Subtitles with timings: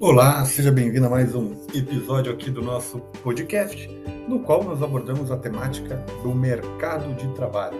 [0.00, 3.90] Olá, seja bem-vindo a mais um episódio aqui do nosso podcast,
[4.28, 7.76] no qual nós abordamos a temática do mercado de trabalho.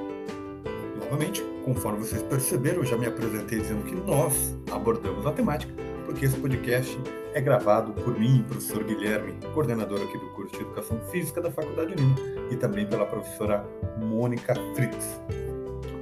[0.99, 5.73] Novamente, conforme vocês perceberam, eu já me apresentei dizendo que nós abordamos a temática,
[6.07, 6.99] porque esse podcast
[7.35, 11.93] é gravado por mim, professor Guilherme, coordenador aqui do curso de Educação Física da Faculdade
[11.93, 12.17] Unina,
[12.51, 13.65] e também pela professora
[13.97, 15.21] Mônica Fritz.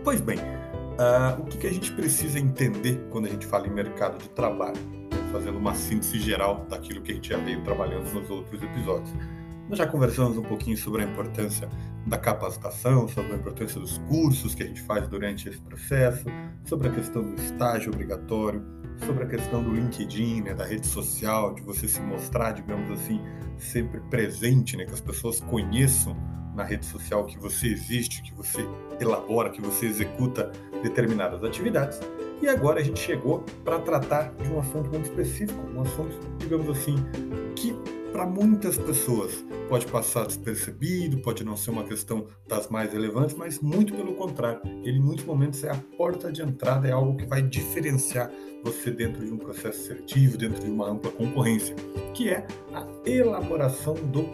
[0.03, 3.71] Pois bem, uh, o que, que a gente precisa entender quando a gente fala em
[3.71, 5.06] mercado de trabalho?
[5.37, 9.13] Fazendo uma síntese geral daquilo que a gente já veio trabalhando nos outros episódios.
[9.69, 11.69] Nós já conversamos um pouquinho sobre a importância
[12.07, 16.25] da capacitação, sobre a importância dos cursos que a gente faz durante esse processo,
[16.65, 18.65] sobre a questão do estágio obrigatório,
[19.05, 23.21] sobre a questão do LinkedIn, né, da rede social, de você se mostrar, digamos assim,
[23.59, 26.17] sempre presente, né, que as pessoas conheçam
[26.55, 28.67] na rede social que você existe, que você
[28.99, 30.51] elabora, que você executa
[30.83, 32.01] determinadas atividades.
[32.41, 36.69] E agora a gente chegou para tratar de um assunto muito específico, um assunto, digamos
[36.69, 36.97] assim,
[37.55, 37.75] que
[38.13, 43.61] para muitas pessoas pode passar despercebido, pode não ser uma questão das mais relevantes, mas
[43.61, 47.27] muito pelo contrário, ele em muitos momentos é a porta de entrada, é algo que
[47.27, 48.31] vai diferenciar
[48.65, 51.75] você dentro de um processo seletivo, dentro de uma ampla concorrência,
[52.15, 54.25] que é a elaboração do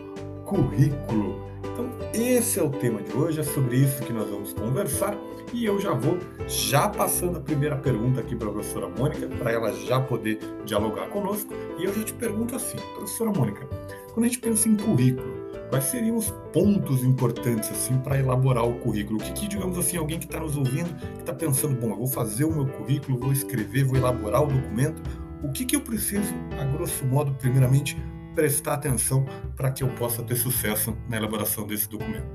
[0.44, 1.51] currículo.
[1.72, 5.16] Então, esse é o tema de hoje, é sobre isso que nós vamos conversar
[5.54, 9.52] e eu já vou já passando a primeira pergunta aqui para a professora Mônica, para
[9.52, 11.52] ela já poder dialogar conosco.
[11.78, 13.66] E eu já te pergunto assim, professora Mônica,
[14.12, 15.32] quando a gente pensa em currículo,
[15.70, 19.18] quais seriam os pontos importantes assim para elaborar o currículo?
[19.18, 21.96] O que, que digamos assim, alguém que está nos ouvindo, que está pensando, bom, eu
[21.96, 25.02] vou fazer o meu currículo, vou escrever, vou elaborar o documento,
[25.42, 27.96] o que, que eu preciso, a grosso modo, primeiramente,
[28.34, 29.24] prestar atenção
[29.56, 32.26] para que eu possa ter sucesso na elaboração desse documento?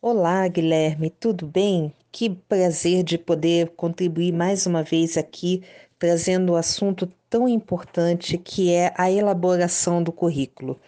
[0.00, 1.92] Olá, Guilherme, tudo bem?
[2.12, 5.62] Que prazer de poder contribuir mais uma vez aqui,
[5.98, 10.78] trazendo o um assunto tão importante que é a elaboração do currículo.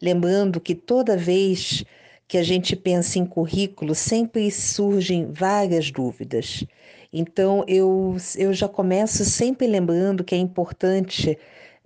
[0.00, 1.84] Lembrando que toda vez
[2.26, 6.64] que a gente pensa em currículo, sempre surgem várias dúvidas.
[7.12, 11.36] Então, eu, eu já começo sempre lembrando que é importante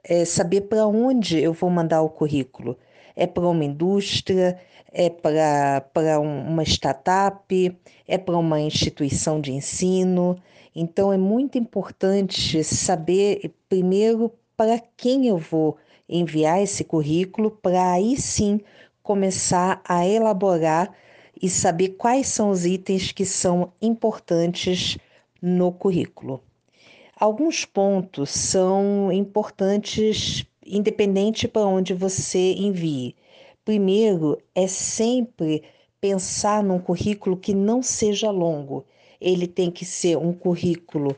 [0.03, 2.77] é, saber para onde eu vou mandar o currículo.
[3.17, 4.59] É para uma indústria,
[4.93, 10.37] é para uma startup, é para uma instituição de ensino.
[10.75, 18.17] Então, é muito importante saber, primeiro, para quem eu vou enviar esse currículo, para aí
[18.21, 18.61] sim
[19.03, 20.93] começar a elaborar
[21.41, 24.99] e saber quais são os itens que são importantes
[25.45, 26.43] no currículo.
[27.15, 33.15] Alguns pontos são importantes, independente para onde você envie.
[33.63, 35.63] Primeiro é sempre
[36.01, 38.87] pensar num currículo que não seja longo.
[39.21, 41.15] Ele tem que ser um currículo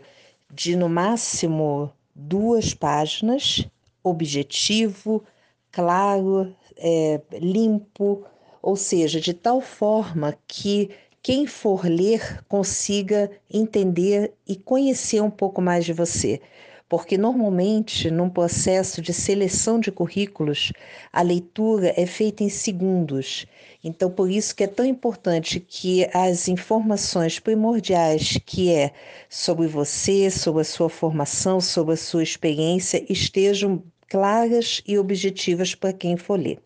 [0.53, 3.65] de no máximo duas páginas,
[4.03, 5.23] objetivo,
[5.71, 8.25] claro, é, limpo,
[8.61, 10.91] ou seja, de tal forma que
[11.27, 16.41] quem for ler consiga entender e conhecer um pouco mais de você
[16.89, 20.71] porque normalmente num processo de seleção de currículos
[21.13, 23.45] a leitura é feita em segundos.
[23.83, 28.93] Então por isso que é tão importante que as informações primordiais que é
[29.29, 35.93] sobre você, sobre a sua formação, sobre a sua experiência estejam claras e objetivas para
[35.93, 36.66] quem for ler.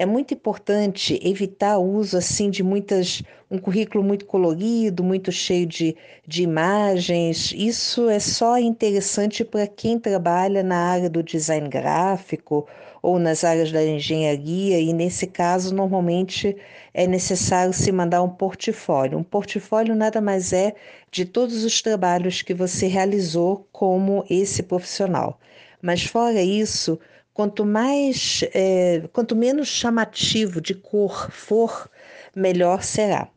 [0.00, 5.66] É muito importante evitar o uso assim de muitas um currículo muito colorido, muito cheio
[5.66, 5.94] de,
[6.26, 7.52] de imagens.
[7.54, 12.66] Isso é só interessante para quem trabalha na área do design gráfico
[13.02, 16.56] ou nas áreas da engenharia, e nesse caso, normalmente
[16.94, 19.18] é necessário se mandar um portfólio.
[19.18, 20.74] Um portfólio nada mais é
[21.10, 25.38] de todos os trabalhos que você realizou como esse profissional.
[25.82, 26.98] Mas fora isso,
[27.40, 31.90] Quanto mais, é, quanto menos chamativo de cor for,
[32.36, 33.30] melhor será.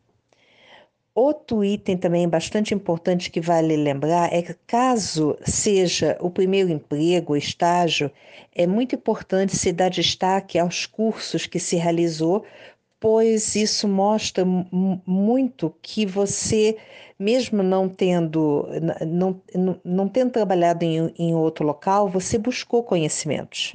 [1.14, 7.34] Outro item também bastante importante que vale lembrar é que, caso seja o primeiro emprego,
[7.34, 8.10] estágio,
[8.54, 12.44] é muito importante se dar destaque aos cursos que se realizou,
[13.00, 16.76] pois isso mostra muito que você,
[17.18, 18.68] mesmo não tendo,
[19.06, 23.74] não, não, não tendo trabalhado em, em outro local, você buscou conhecimentos.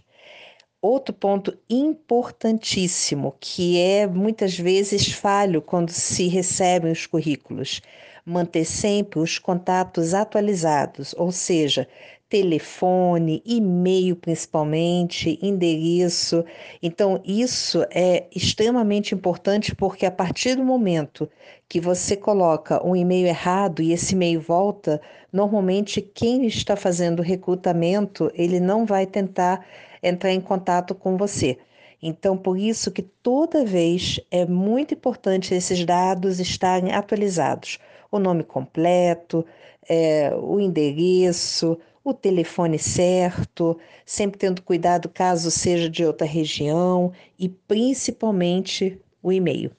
[0.81, 7.81] Outro ponto importantíssimo, que é muitas vezes falho quando se recebem os currículos,
[8.25, 11.85] manter sempre os contatos atualizados, ou seja,
[12.29, 16.45] telefone, e-mail principalmente, endereço.
[16.81, 21.27] Então, isso é extremamente importante porque a partir do momento
[21.67, 25.01] que você coloca um e-mail errado e esse e-mail volta,
[25.33, 29.65] normalmente quem está fazendo o recrutamento, ele não vai tentar
[30.01, 31.57] entrar em contato com você.
[32.01, 37.77] Então, por isso que toda vez é muito importante esses dados estarem atualizados.
[38.11, 39.45] O nome completo,
[39.87, 41.77] é, o endereço,
[42.09, 49.71] o telefone certo, sempre tendo cuidado caso seja de outra região e principalmente o e-mail.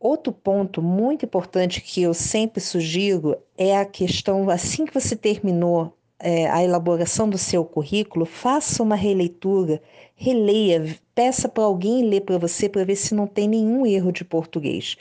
[0.00, 5.92] Outro ponto muito importante que eu sempre sugiro é a questão, assim que você terminou
[6.20, 9.80] é, a elaboração do seu currículo, faça uma releitura,
[10.14, 14.24] releia, peça para alguém ler para você para ver se não tem nenhum erro de
[14.24, 14.96] português,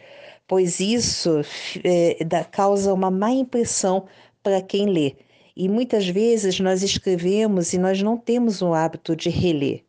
[0.47, 1.41] pois isso
[1.83, 4.05] é, dá, causa uma má impressão
[4.43, 5.15] para quem lê.
[5.59, 9.83] E muitas vezes nós escrevemos e nós não temos o hábito de reler.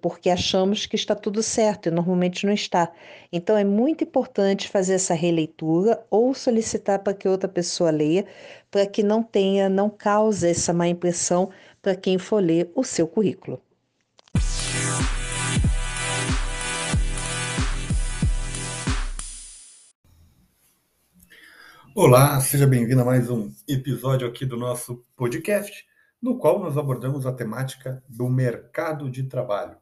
[0.00, 2.90] Porque achamos que está tudo certo e normalmente não está.
[3.30, 8.24] Então é muito importante fazer essa releitura ou solicitar para que outra pessoa leia,
[8.70, 11.50] para que não tenha, não cause essa má impressão
[11.82, 13.60] para quem for ler o seu currículo.
[21.92, 25.84] Olá, seja bem-vindo a mais um episódio aqui do nosso podcast
[26.22, 29.76] no qual nós abordamos a temática do mercado de trabalho.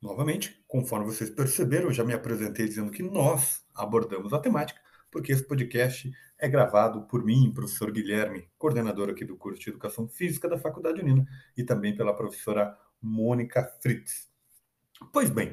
[0.00, 4.80] Novamente, conforme vocês perceberam, eu já me apresentei dizendo que nós abordamos a temática,
[5.12, 10.08] porque esse podcast é gravado por mim, professor Guilherme, coordenador aqui do curso de Educação
[10.08, 11.24] Física da Faculdade Unina,
[11.56, 14.28] e também pela professora Mônica Fritz.
[15.12, 15.52] Pois bem,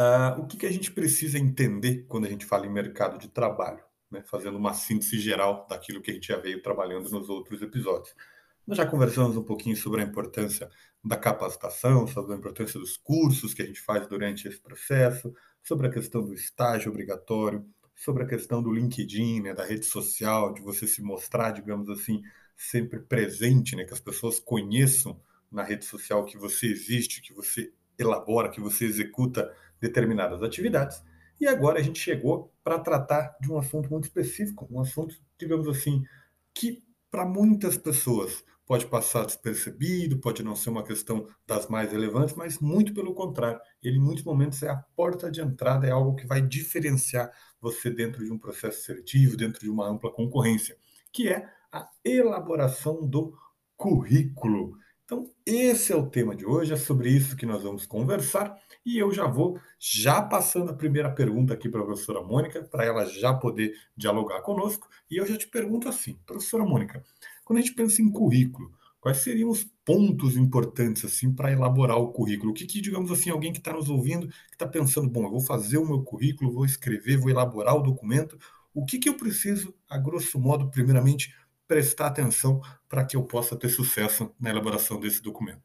[0.00, 3.28] uh, o que, que a gente precisa entender quando a gente fala em mercado de
[3.28, 3.91] trabalho?
[4.12, 4.22] Né?
[4.26, 8.14] Fazendo uma síntese geral daquilo que a gente já veio trabalhando nos outros episódios.
[8.66, 10.70] Nós já conversamos um pouquinho sobre a importância
[11.02, 15.86] da capacitação, sobre a importância dos cursos que a gente faz durante esse processo, sobre
[15.86, 17.66] a questão do estágio obrigatório,
[17.96, 22.22] sobre a questão do LinkedIn, né, da rede social, de você se mostrar, digamos assim,
[22.56, 25.20] sempre presente, né, que as pessoas conheçam
[25.50, 31.02] na rede social que você existe, que você elabora, que você executa determinadas atividades.
[31.42, 35.66] E agora a gente chegou para tratar de um assunto muito específico, um assunto, digamos
[35.66, 36.04] assim,
[36.54, 42.36] que para muitas pessoas pode passar despercebido, pode não ser uma questão das mais relevantes,
[42.36, 46.14] mas muito pelo contrário, ele em muitos momentos é a porta de entrada, é algo
[46.14, 50.76] que vai diferenciar você dentro de um processo seletivo, dentro de uma ampla concorrência,
[51.12, 53.36] que é a elaboração do
[53.76, 54.78] currículo.
[55.04, 58.56] Então, esse é o tema de hoje, é sobre isso que nós vamos conversar.
[58.84, 62.84] E eu já vou já passando a primeira pergunta aqui para a professora Mônica, para
[62.84, 64.88] ela já poder dialogar conosco.
[65.10, 67.02] E eu já te pergunto assim, professora Mônica,
[67.44, 72.12] quando a gente pensa em currículo, quais seriam os pontos importantes assim para elaborar o
[72.12, 72.52] currículo?
[72.52, 75.30] O que, que digamos assim, alguém que está nos ouvindo, que está pensando, bom, eu
[75.30, 78.38] vou fazer o meu currículo, vou escrever, vou elaborar o documento,
[78.74, 81.34] o que, que eu preciso, a grosso modo, primeiramente,
[81.72, 85.62] prestar atenção para que eu possa ter sucesso na elaboração desse documento.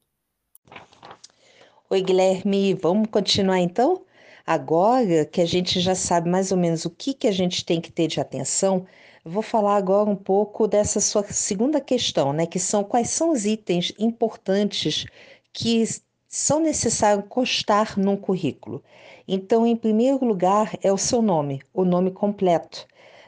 [1.89, 4.05] Oi, Guilherme, vamos continuar então?
[4.45, 7.81] Agora que a gente já sabe mais ou menos o que, que a gente tem
[7.81, 8.85] que ter de atenção,
[9.25, 12.45] vou falar agora um pouco dessa sua segunda questão, né?
[12.45, 15.05] Que são quais são os itens importantes
[15.51, 15.83] que
[16.29, 18.81] são necessários constar num currículo.
[19.27, 22.87] Então, em primeiro lugar, é o seu nome, o nome completo.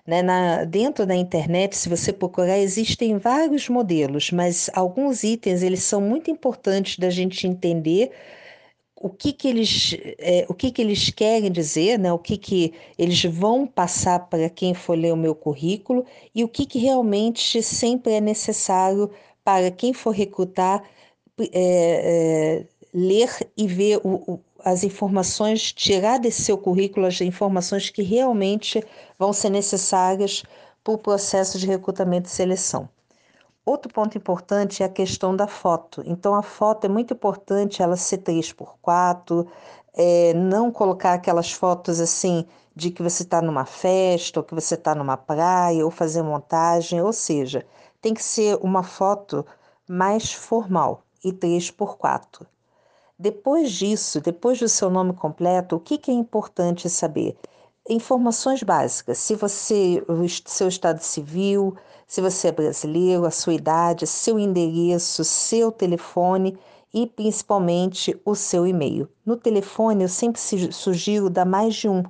[0.10, 0.24] Né?
[0.24, 6.02] Na, dentro da internet, se você procurar, existem vários modelos, mas alguns itens eles são
[6.02, 8.12] muito importantes da gente entender
[8.96, 12.12] o que, que eles é, o que, que eles querem dizer, né?
[12.12, 16.48] o que, que eles vão passar para quem for ler o meu currículo e o
[16.48, 19.12] que, que realmente sempre é necessário
[19.44, 20.84] para quem for recrutar
[21.40, 27.90] é, é, ler e ver o, o, as informações, tirar desse seu currículo as informações
[27.90, 28.84] que realmente
[29.18, 30.44] vão ser necessárias
[30.84, 32.90] para o processo de recrutamento e seleção.
[33.66, 36.02] Outro ponto importante é a questão da foto.
[36.06, 39.46] Então, a foto é muito importante ela ser 3x4,
[39.94, 44.76] é, não colocar aquelas fotos assim de que você está numa festa, ou que você
[44.76, 47.66] está numa praia, ou fazer montagem, ou seja,
[48.02, 49.46] tem que ser uma foto
[49.88, 52.48] mais formal e 3x4.
[53.22, 57.38] Depois disso, depois do seu nome completo, o que, que é importante saber?
[57.90, 59.18] Informações básicas.
[59.18, 60.02] Se você,
[60.46, 61.76] seu estado civil,
[62.08, 66.58] se você é brasileiro, a sua idade, seu endereço, seu telefone
[66.94, 69.10] e principalmente o seu e-mail.
[69.26, 70.40] No telefone, eu sempre
[70.72, 72.04] sugiro dar mais de um,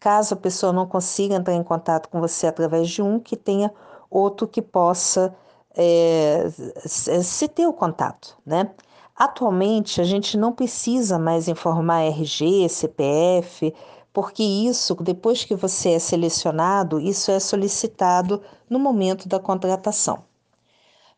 [0.00, 3.72] caso a pessoa não consiga entrar em contato com você através de um, que tenha
[4.10, 5.32] outro que possa
[5.76, 6.50] é,
[6.84, 8.68] se ter o contato, né?
[9.16, 13.74] Atualmente, a gente não precisa mais informar RG, CPF,
[14.12, 20.22] porque isso, depois que você é selecionado, isso é solicitado no momento da contratação.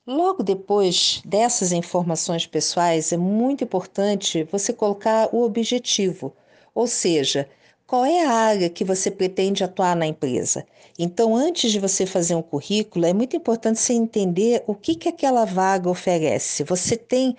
[0.06, 6.32] Logo depois dessas informações pessoais, é muito importante você colocar o objetivo,
[6.74, 7.48] ou seja,
[7.86, 10.66] qual é a área que você pretende atuar na empresa.
[10.98, 15.08] Então, antes de você fazer um currículo, é muito importante você entender o que, que
[15.08, 16.64] aquela vaga oferece.
[16.64, 17.36] Você tem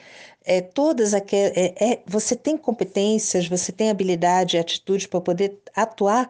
[0.50, 1.56] é, todas aquelas.
[1.56, 6.28] É, é, você tem competências, você tem habilidade e atitude para poder atuar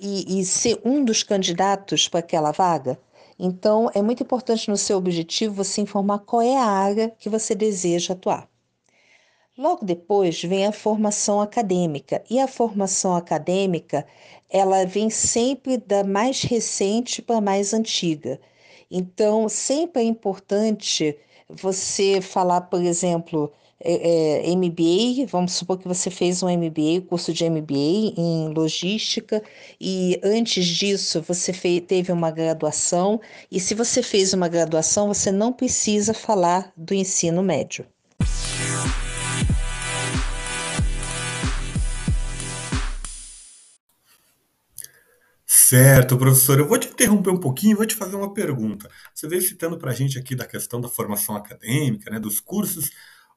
[0.00, 2.98] e, e ser um dos candidatos para aquela vaga?
[3.38, 7.54] Então, é muito importante no seu objetivo você informar qual é a área que você
[7.54, 8.48] deseja atuar.
[9.58, 14.06] Logo depois vem a formação acadêmica, e a formação acadêmica
[14.48, 18.40] ela vem sempre da mais recente para a mais antiga.
[18.92, 21.16] Então, sempre é importante
[21.48, 27.32] você falar, por exemplo, é, é, MBA, vamos supor que você fez um MBA, curso
[27.32, 29.42] de MBA em logística,
[29.80, 33.18] e antes disso você fez, teve uma graduação,
[33.50, 37.86] e se você fez uma graduação, você não precisa falar do ensino médio.
[45.72, 46.58] Certo, professor.
[46.58, 48.90] Eu vou te interromper um pouquinho e vou te fazer uma pergunta.
[49.14, 52.90] Você veio citando para a gente aqui da questão da formação acadêmica, né, dos cursos.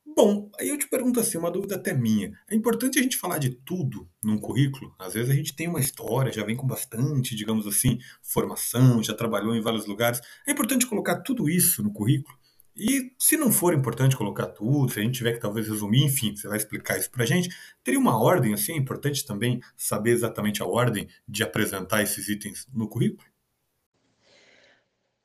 [0.06, 2.34] Bom, aí eu te pergunto assim, uma dúvida até minha.
[2.50, 4.94] É importante a gente falar de tudo num currículo?
[5.00, 9.14] Às vezes a gente tem uma história, já vem com bastante, digamos assim, formação, já
[9.14, 10.20] trabalhou em vários lugares.
[10.46, 12.38] É importante colocar tudo isso no currículo?
[12.78, 16.36] E se não for importante colocar tudo, se a gente tiver que talvez resumir, enfim,
[16.36, 17.50] você vai explicar isso pra gente,
[17.82, 22.68] teria uma ordem, assim, é importante também saber exatamente a ordem de apresentar esses itens
[22.74, 23.26] no currículo?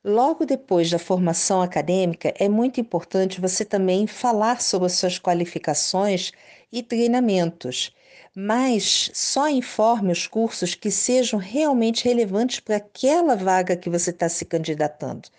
[0.03, 6.31] Logo depois da formação acadêmica, é muito importante você também falar sobre as suas qualificações
[6.71, 7.93] e treinamentos,
[8.35, 14.29] mas só informe os cursos que sejam realmente relevantes para aquela vaga que você está
[14.29, 15.29] se candidatando.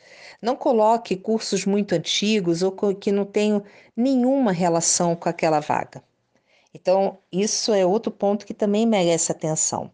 [0.41, 3.63] Não coloque cursos muito antigos ou que não tenham
[3.97, 6.03] nenhuma relação com aquela vaga.
[6.75, 9.91] Então, isso é outro ponto que também merece atenção.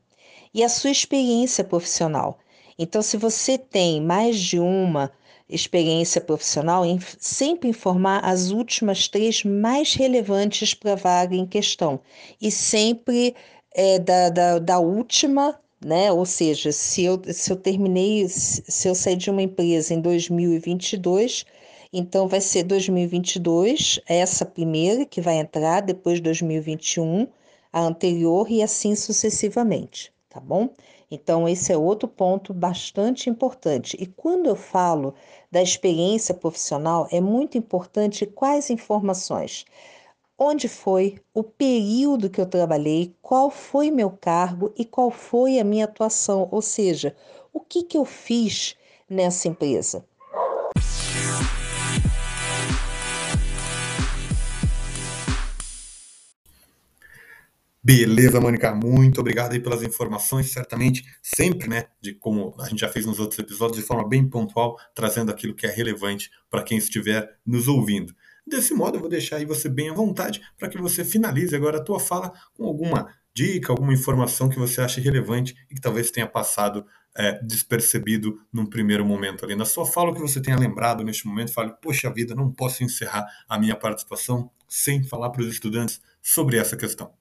[0.54, 2.38] E a sua experiência profissional.
[2.78, 5.12] Então, se você tem mais de uma
[5.49, 6.85] experiência profissional,
[7.19, 12.00] sempre informar as últimas três mais relevantes para a vaga em questão.
[12.40, 13.35] E sempre
[13.75, 16.11] é, da, da, da última né?
[16.12, 21.45] Ou seja, se eu, se eu terminei, se eu sair de uma empresa em 2022,
[21.93, 27.28] então vai ser 2022, essa primeira que vai entrar, depois 2021,
[27.73, 30.71] a anterior e assim sucessivamente, tá bom?
[31.11, 33.97] Então, esse é outro ponto bastante importante.
[34.00, 35.15] E quando eu falo
[35.50, 39.65] da experiência profissional, é muito importante quais informações
[40.38, 45.65] onde foi, o período que eu trabalhei, qual foi meu cargo e qual foi a
[45.65, 47.17] minha atuação, ou seja,
[47.53, 48.77] o que, que eu fiz
[49.11, 50.05] nessa empresa.
[57.82, 62.88] Beleza, Mônica, muito obrigado aí pelas informações, certamente sempre, né, de como a gente já
[62.88, 66.76] fez nos outros episódios, de forma bem pontual, trazendo aquilo que é relevante para quem
[66.76, 68.12] estiver nos ouvindo.
[68.44, 71.78] Desse modo, eu vou deixar aí você bem à vontade para que você finalize agora
[71.78, 76.11] a tua fala com alguma dica, alguma informação que você ache relevante e que talvez
[76.11, 76.85] tenha passado
[77.16, 81.52] é, despercebido num primeiro momento ali na sua fala, que você tenha lembrado neste momento,
[81.52, 86.56] fale, poxa vida, não posso encerrar a minha participação sem falar para os estudantes sobre
[86.56, 87.17] essa questão.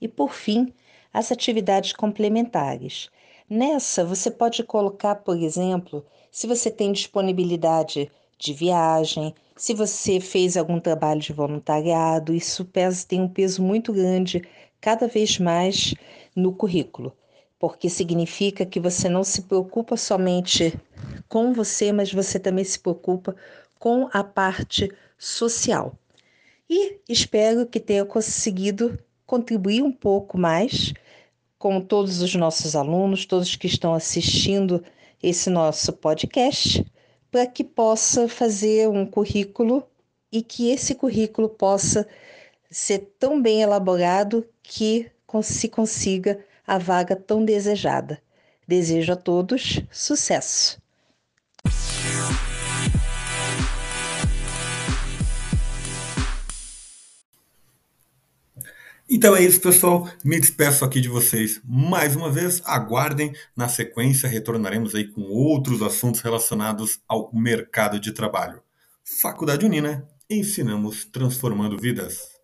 [0.00, 0.72] E por fim,
[1.12, 3.10] as atividades complementares.
[3.48, 10.56] Nessa, você pode colocar, por exemplo, se você tem disponibilidade de viagem, se você fez
[10.56, 14.42] algum trabalho de voluntariado, isso pesa, tem um peso muito grande
[14.80, 15.94] cada vez mais
[16.36, 17.12] no currículo,
[17.58, 20.78] porque significa que você não se preocupa somente
[21.28, 23.34] com você, mas você também se preocupa
[23.78, 24.88] com a parte
[25.18, 25.92] social.
[26.70, 28.96] E espero que tenha conseguido
[29.28, 30.94] contribuir um pouco mais
[31.58, 34.82] com todos os nossos alunos, todos que estão assistindo
[35.22, 36.82] esse nosso podcast
[37.30, 39.86] para que possa fazer um currículo
[40.32, 42.08] e que esse currículo possa
[42.70, 45.10] ser tão bem elaborado que
[45.42, 48.18] se consiga a vaga tão desejada.
[48.66, 50.80] Desejo a todos sucesso!
[59.10, 60.06] Então é isso, pessoal.
[60.22, 62.60] Me despeço aqui de vocês mais uma vez.
[62.64, 68.60] Aguardem, na sequência retornaremos aí com outros assuntos relacionados ao mercado de trabalho.
[69.22, 72.38] Faculdade Unina, ensinamos transformando vidas.